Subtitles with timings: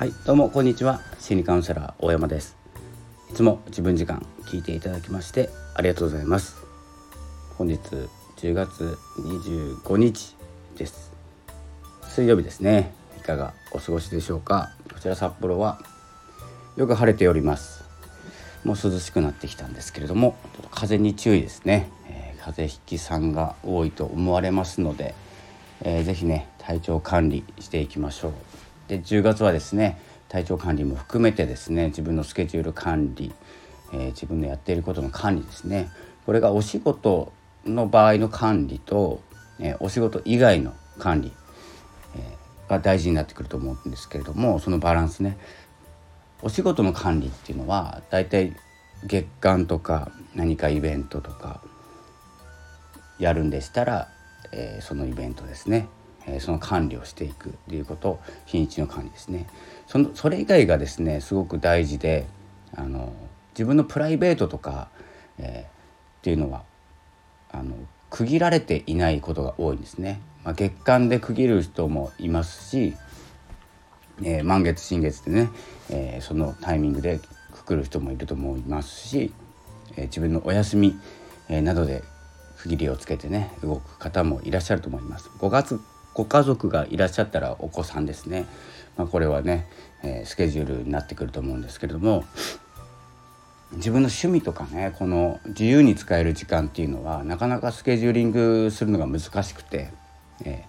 [0.00, 1.02] はいどうもこんにちは。
[1.18, 2.56] 心理カウンセラー大山です。
[3.30, 6.56] いつも自分時間聞いていただきましてありがとうございます。
[7.58, 7.78] 本日
[8.38, 10.36] 10月25日
[10.78, 11.12] です。
[12.04, 12.94] 水曜日ですね。
[13.18, 14.70] いかがお過ごしでしょうか。
[14.90, 15.78] こちら札幌は
[16.78, 17.84] よく晴れております。
[18.64, 25.14] もう涼しくなってきたんですけれどもちょっと風に注意ですね、えー、風邪ひきさんが多いと思われますので、
[25.82, 28.69] えー、ぜひね体調管理していきましょう。
[28.90, 33.32] で10月はですね体調管理も含めてですね自分のスケジュール管理、
[33.92, 35.88] えー、自分のやっていることの管理ですね。
[36.26, 37.32] これがお仕事
[37.64, 39.20] の場合の管理と、
[39.60, 41.32] えー、お仕事以外の管理、
[42.16, 45.38] えー、が大事になってくると思うんですけれどもそのバランスね。
[46.42, 48.56] お仕事の管理っていうのはだいたい
[49.04, 51.60] 月間とか何かイベントとか
[53.20, 54.08] やるんでしたら、
[54.50, 55.86] えー、そのイベントですね、
[56.38, 59.46] その管理をしていくということ日にちの管理ですね
[59.86, 62.26] そのそれ以外がですねすごく大事で
[62.74, 63.12] あの
[63.52, 64.88] 自分のプライベートとか、
[65.38, 66.62] えー、っていうのは
[67.50, 67.74] あの
[68.10, 70.20] 区切られていないことが多いんですね。
[70.44, 72.94] まあ、月間で区切る人もいますし
[74.22, 75.50] えー、満月新月でね、
[75.90, 77.20] えー、そのタイミングで
[77.52, 79.32] くくる人もいると思いますし、
[79.96, 80.98] えー、自分のお休み、
[81.48, 82.04] えなどで
[82.58, 85.28] 区切りをつけてね動く方もいらっしゃると思います。
[85.38, 85.80] 5月
[86.14, 88.46] ご家族がいらっしゃったらお子さんですね、
[88.96, 89.66] まあ、これはね、
[90.02, 92.24] えスケジュールになってくると思うんですけれども
[93.72, 99.90] 自分の趣味とかねこの自由に使える時間っていうのはなかなかスケジューリングするのが難しくて、
[100.44, 100.64] え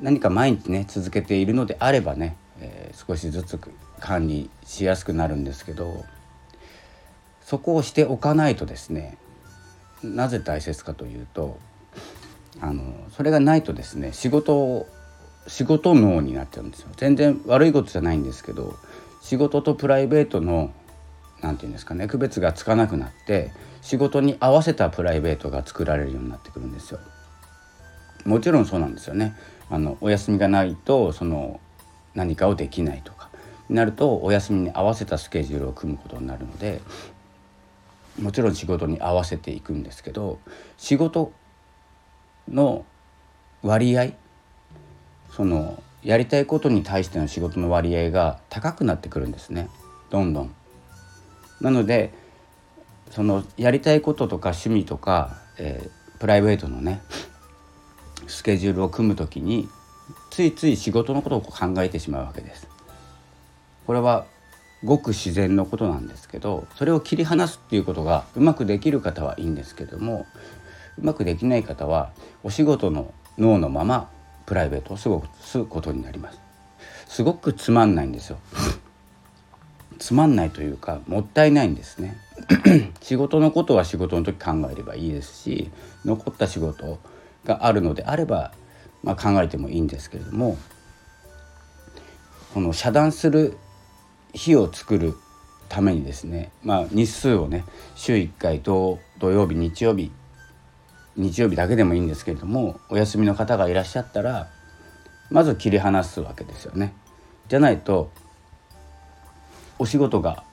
[0.00, 3.58] 何か毎日ね続けているのであればね、えー、少しずつ
[4.00, 6.04] 管理しやすくなるんですけど
[7.42, 9.18] そこをしておかないとですね
[10.02, 11.58] なぜ大切かというと
[12.62, 14.86] あのそれがないとですね仕事
[15.48, 18.76] 仕事脳になっちゃうんですよ全然悪いことじゃないんですけど
[19.20, 20.72] 仕事とプライベートの
[21.42, 23.50] 何て言うんですかね区別がつかなくなって
[23.82, 27.00] 仕事に合わせたプライベートが作られるようになってくるんですよ。
[28.24, 29.34] もちろんそうなんですよね。
[29.68, 31.60] あのお休みがないとその
[32.14, 33.28] 何かをできないとか
[33.68, 36.80] になるとお休みに合わせたスケジュールを組むことになるので
[38.20, 40.38] もちろん仕事に合わせていくんですけど
[40.76, 41.32] 仕事
[42.48, 42.84] の
[43.62, 44.08] 割合
[45.30, 49.68] そのやりたいことに対しての仕事の割合が高くなってくるんですね
[50.10, 50.54] どんどん。
[51.60, 52.12] なので
[53.10, 57.02] そのやりたいこととか趣味とか、えー、プライベートのね
[58.26, 59.68] スケジュールを組む時に
[60.30, 62.66] ついつい仕事のことを考えてしまうわけです。
[63.86, 64.26] これは
[64.84, 70.26] ごく自然のことなんですけどそれを切り離すっていうことがうまくできる方はいいんですけども
[70.98, 74.10] うまくできない方はお仕事の脳のまま
[74.46, 76.38] プライベートを過ごすことになります。
[77.08, 78.38] すごくつまんないんですよ。
[79.98, 82.16] つまんないというかもったいないんですね
[83.00, 85.70] 仕事のことは仕事の時考えればいいですし
[86.04, 86.98] 残った仕事
[87.44, 88.52] があるのであれば、
[89.04, 90.56] まあ、考えてもいいんですけれども
[92.52, 93.56] この遮断する
[94.34, 95.14] 日を作る
[95.68, 97.64] ためにですね、まあ、日数をね
[97.94, 100.10] 週1回土土曜日日曜日
[101.16, 104.48] 日曜日だけでもいいんですけれどもお休みの方がいらっしゃったら
[105.30, 106.94] まず切り離すわけですよね。
[107.48, 108.10] じゃないと
[109.78, 110.44] お仕事が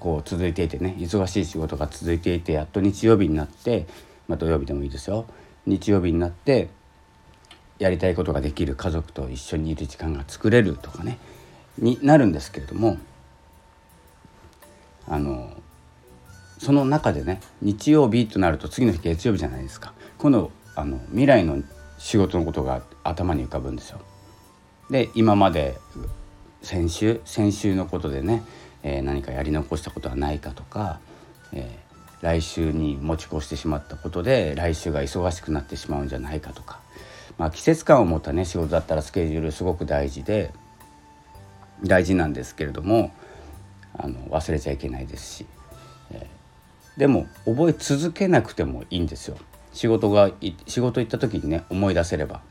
[0.00, 3.86] こう続いていてね忙しい仕事が続いていてやっと日曜日になって、
[4.26, 5.26] まあ、土曜日でもいいですよ
[5.66, 6.68] 日曜日になって
[7.78, 11.18] やりたいことができる家族と一緒にいる時間が作れるとかね
[11.78, 12.98] になるんですけれども
[15.06, 15.52] あの
[16.62, 21.60] その中でね日曜日となると次の日月曜日じゃないですか今度あの未来の
[21.98, 24.00] 仕事のことが頭に浮かぶんですよ。
[24.88, 25.76] で今まで
[26.62, 28.44] 先週先週のことでね、
[28.84, 31.00] えー、何かやり残したことはないかとか、
[31.52, 31.78] え
[32.20, 36.78] 来週に持ち越してしまったことで来週が忙しくなってしまうんじゃないかとか、
[37.36, 40.52] まあ、季節感を持ったね仕事だったらスケジュールすごく大事で
[41.82, 43.12] 大事なんですけれども
[43.98, 45.46] あの忘れちゃいけないですし、
[46.12, 46.41] えー、
[46.96, 49.36] でも覚え続けなくてもいいんですよ
[49.72, 50.30] 仕事が
[50.66, 52.42] 仕事行った時にね思い出せれば。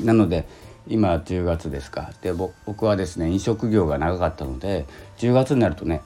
[0.00, 0.46] なので
[0.88, 4.86] 今10月ですかで僕はですね飲食業が長かったので
[5.18, 6.00] 10月になるとね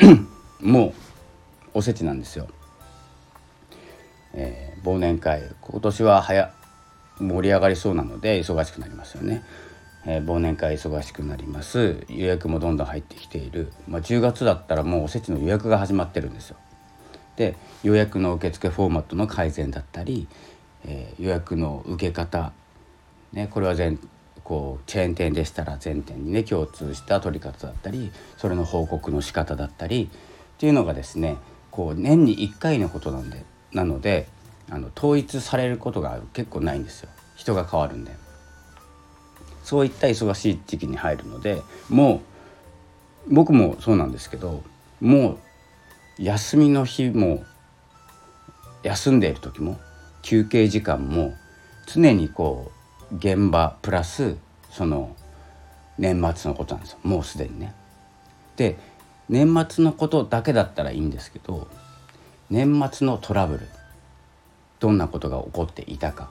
[0.60, 0.94] もう
[1.74, 2.48] おせちなんですよ。
[4.34, 6.52] えー、忘年会今年は早
[7.18, 9.44] 盛り上がりそうなので忙しくなりますよね。
[10.06, 12.04] え、忘年会忙しくなります。
[12.08, 16.56] 予約もどんどん入ってきている、まあ、10月だったらもうおせちの予約が始まってるんですよ。
[17.36, 20.26] で予約の受付フォーマットの改善だったり、
[20.84, 22.52] えー、予約の受け方、
[23.32, 23.98] ね、これは全
[24.42, 31.36] こうチェーン店でしたら全店にね共通した取り方だったりそれの報告の仕方だったりっていうのがですね
[31.70, 34.28] こう年に1回のことなんでなので
[34.70, 37.10] あの統一されることが結構ないんですよ。
[37.36, 38.25] 人が変わるんで。
[39.66, 42.22] そういった忙しい時期に入るのでも
[43.28, 44.62] う僕もそうなんですけど
[45.00, 45.40] も
[46.20, 47.42] う休みの日も
[48.84, 49.76] 休んでいる時も
[50.22, 51.34] 休憩時間も
[51.92, 52.70] 常にこ
[53.10, 54.36] う現場プラス
[54.70, 55.16] その
[55.98, 56.98] 年末のことなんですよ。
[57.02, 57.74] もうすでにね。
[58.54, 58.78] で
[59.28, 61.66] 年末のことだけだったらいいんですけど
[62.50, 63.66] 年末のトラブル
[64.78, 66.30] どんなことが起こっていたか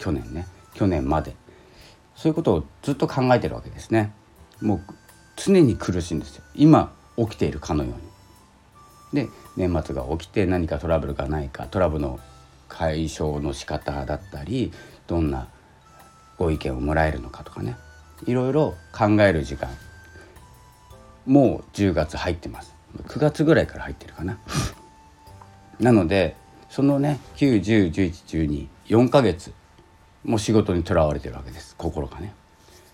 [0.00, 0.48] 去年ね。
[0.74, 1.36] 去年まで。
[2.16, 4.12] そういうことをずっと考えてるわけですね。
[4.60, 4.80] もう
[5.36, 6.42] 常に苦しいんですよ。
[6.54, 7.90] 今起きているかのよ
[9.12, 9.26] うに。
[9.26, 12.18] で年末が起きて何かトラブルがないかトラブルの
[12.68, 14.72] 解消の仕方だったり
[15.06, 15.48] どんな
[16.38, 17.76] ご意見をもらえるのかとかね。
[18.24, 19.68] いろいろ考える時間。
[21.26, 22.74] もう10月入ってます。
[23.08, 24.38] 9月ぐらいから入ってるかな。
[25.78, 26.34] なので
[26.70, 29.52] そのね9101112 4ヶ月
[30.26, 32.34] もう仕事にとらわれてるわけです心がね。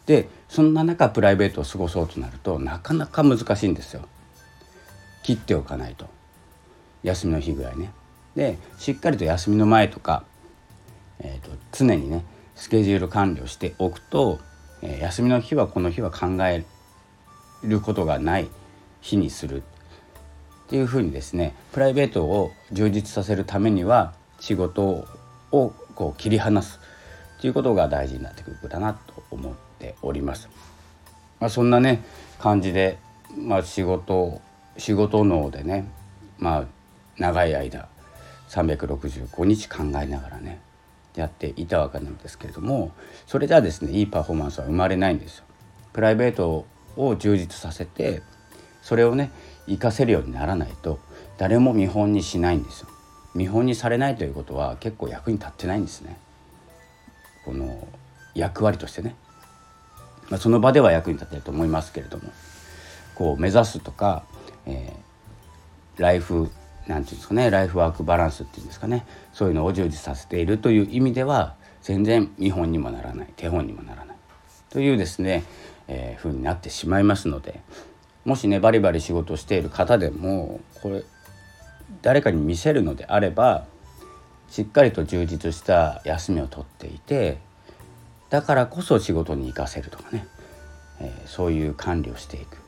[0.07, 4.03] でそんな中プライベートを過ごそうとなるとなかなか難しいんですよ。
[5.23, 6.07] 切っておかないと
[7.03, 7.93] 休みの日ぐらいね。
[8.37, 10.25] でしっかりと休みの前とか、
[11.21, 12.25] えーと、常にね
[12.55, 14.39] スケジュール管理をしておくと、
[14.83, 16.65] えー、休みの日はこの日は考え
[17.63, 18.49] ることがない
[19.01, 25.07] 日にするっていうふうにですねプライベートを充実させるためには仕事
[25.51, 26.81] をこう切り離す
[27.43, 30.49] っていうことが大事になってくるかなと思っております。
[31.41, 32.05] まあ、そんなね
[32.39, 32.99] 感じで、
[33.37, 34.41] まあ、仕事
[34.79, 35.91] 仕事脳でね、
[36.39, 36.65] まあ、
[37.19, 37.89] 長い間
[38.49, 40.61] 365日考えながらね
[41.17, 42.93] やっていたわけなんですけれども
[43.27, 45.45] それじゃあですねいいパフォーマンスは生まれないんですよ。
[45.93, 46.65] プライベート
[46.97, 48.23] を充実させて
[48.83, 49.33] それをね
[49.67, 51.01] 活かせるようにならないと
[51.39, 52.89] 誰も見本にしないんですよ。
[53.35, 56.17] 見本にされないということは結構役に立ってないんですね。
[57.45, 57.87] この
[58.35, 59.15] 役割としてね、
[60.31, 62.25] まあ、その場では役に立てると思いますけれども
[63.15, 64.25] こう目指すとか、
[64.67, 66.51] えー、ライフ
[66.87, 74.17] なんていうんですかねライフワークバランスっていうんですかねそういうのを充実させているという意味では全然見本にもならない手本にもならない
[74.71, 75.45] というですね、
[75.89, 77.61] えー、風になってしまいますので
[78.25, 81.05] もしねバリバリ仕事をしている方でもこれ
[82.01, 83.67] 誰かに見せるのであれば
[84.51, 87.39] しっかりと充実した休みを取っていて
[88.31, 90.27] だからこそ仕事に生かせるとかね、
[91.01, 92.59] えー、そういう管理をしていく。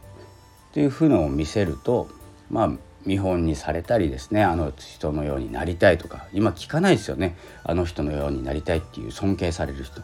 [0.73, 2.09] というふうのを見せると
[2.51, 2.71] まあ
[3.07, 10.03] 見本にされたりですねあの人のようになりたいとか今聞かないですよねあの人のようになりたいっていう尊敬される人。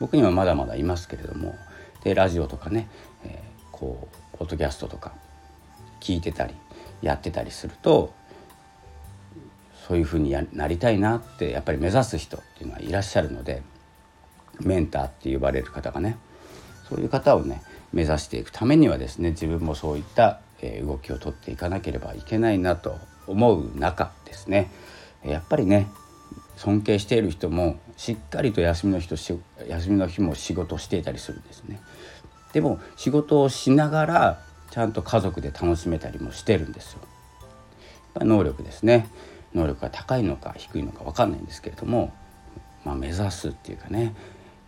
[0.00, 1.54] 僕にはまだまだいますけれども
[2.04, 2.88] でラジオとかね、
[3.24, 5.12] えー、こうポッドキャストとか
[6.00, 6.54] 聞いてたり
[7.00, 8.12] やってたりすると
[9.92, 13.60] そういうふうになりたいなってやっぱり目指す人っていうのはいらっしゃるので
[14.60, 16.16] メンターって呼ばれる方がね
[16.88, 17.60] そういう方をね
[17.92, 20.40] 目指していくためにはですね自分もそういった
[20.82, 22.96] 動きをとっていかなければいけないなと
[23.26, 24.70] 思う中ですね
[25.22, 25.88] やっぱりね
[26.56, 31.82] 尊敬している人もしっかりと休みの日と休みの日も仕事していたりするんですね。
[32.54, 37.00] でも仕事をしながらちゃんと家族で楽しめたりもしてるんですよ。
[38.20, 39.10] 能力ですね
[39.54, 42.12] 能力が高いのか低いのか分かんないんですけれども、
[42.84, 44.14] まあ、目指すっていうかね、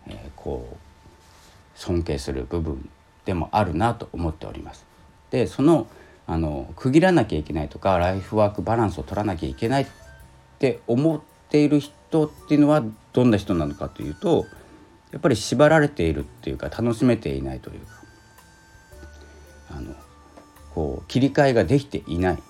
[0.07, 0.77] えー、こう
[1.75, 2.89] 尊敬する部分
[3.25, 4.85] でもあるなと思っております。
[5.31, 5.87] でその
[6.27, 9.87] あの区切らなきゃいけないとかライフワークバランスを取らなきゃいけないっ
[10.57, 14.45] て思っている人っていうのはどんな人なのかというと
[15.11, 17.87] やっぱり縛られているっていうか楽しめていないというか
[19.69, 19.93] あの
[20.73, 22.43] こう切り替えができていない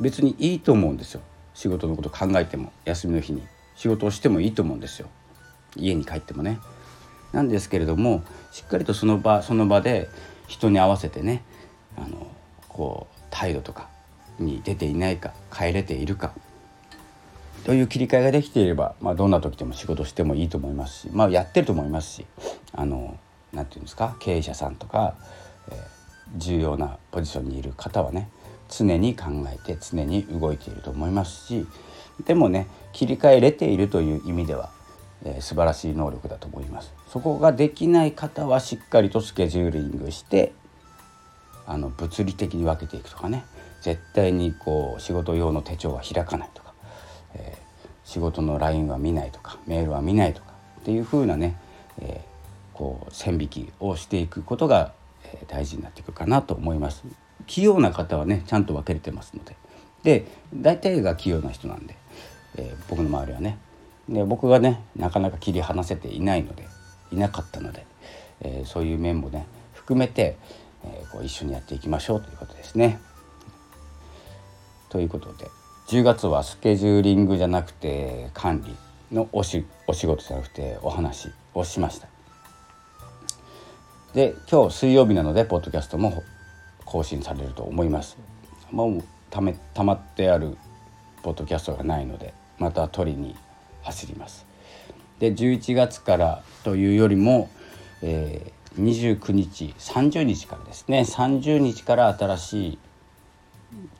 [0.00, 1.20] 別にいいと思うんですよ
[1.54, 3.42] 仕事のこと考えても休みの日に
[3.76, 5.08] 仕事をしてもいいと思うんですよ
[5.76, 6.58] 家に帰ってもね。
[7.32, 10.08] なんですけれどもしっかりとその場その場で
[10.46, 11.42] 人に合わせてね
[11.96, 12.28] あの
[12.68, 13.88] こう態度とか
[14.38, 16.32] に出ていないか帰れているか
[17.64, 22.26] という切り替えができていれば、まあ、どんな時でも仕事してもいいと思いますし、まあ、やってると思いますし
[22.72, 23.18] あの
[23.52, 25.14] なんていうんですか経営者さんとか、
[25.70, 28.28] えー、重要なポジションにいる方はね
[28.68, 31.66] 常に考えて常に動いていると思いますし
[32.26, 34.70] でもね切り替えれているという意味では、
[35.24, 36.92] えー、素晴らしい能力だと思います。
[37.08, 40.52] そこができない方はしっかりとスケジューリングして
[41.66, 43.44] あの物理的に分けていくとかね
[43.82, 46.64] 絶対にこう仕事用の手帳は開かないとか
[47.34, 51.56] えー、仕事の LINE は見ないとかメールは見ないとかっていう風なね、
[52.00, 52.20] え
[52.74, 54.92] こう線引きをしていくことが、
[55.48, 57.04] 大事になってくるかなと思います。
[57.46, 59.56] 器用な方はねちゃんと分けれてますので
[60.02, 61.96] で大体が器用な人なんで、
[62.56, 63.58] えー、僕の周りはね
[64.08, 66.66] で僕がねなかなか切り離せていないので
[67.10, 67.86] いなかったので、
[68.40, 70.36] えー、そういう面もね含めて、
[70.84, 73.00] えー、こう一緒にやっていきましょうということですね。
[74.88, 75.48] ということで
[75.88, 78.76] 10月はスケジューリングじゃなくて管理
[79.14, 82.08] のおしお仕事じゃなくてお話をしました。
[84.14, 86.22] で今日水曜日なのでポッドキャストも
[86.94, 88.16] 更新されると思います。
[88.70, 90.56] もうため溜まってある
[91.24, 93.34] ポッドキャストがないのでまた取りに
[93.82, 94.46] 走ります。
[95.18, 97.50] で11月からというよりも、
[98.00, 102.78] えー、29日30日からですね30日から新しい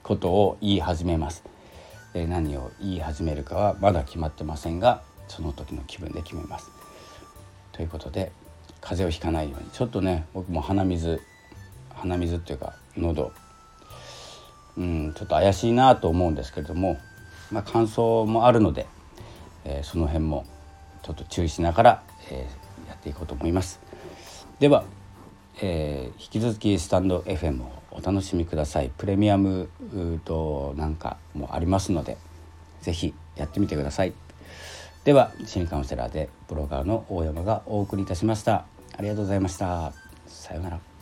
[0.04, 1.42] ことを言い始めます。
[2.12, 6.70] で何を言い始めるかはまだ決まってませんがその時の気分で決めます。
[7.72, 8.30] ということで
[8.80, 11.20] 風邪をひかないようにちょっとね僕も鼻水
[12.04, 13.32] 鼻水っていうか喉。
[14.76, 16.98] うんちょっと怪しいなと思うんですけれども、
[17.50, 18.86] まあ、乾燥もあるので、
[19.64, 20.44] えー、その辺も
[21.02, 23.80] ちょっと注意しながら、えー、やっていこうと思います。
[24.58, 24.84] では、
[25.62, 28.90] えー、引き続きスタンド FM をお楽しみください。
[28.98, 29.68] プレミアム
[30.24, 32.18] となんかもありますので
[32.82, 34.12] 是非やってみてください。
[35.04, 38.66] では心理カウンセラーでブロガーの大山がお送りいたしました。
[38.96, 39.92] ありがとうございました。
[40.26, 40.93] さようなら。